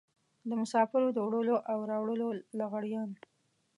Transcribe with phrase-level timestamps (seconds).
[0.47, 2.27] د مسافرو د وړلو او راوړلو
[2.59, 3.09] لغړيان.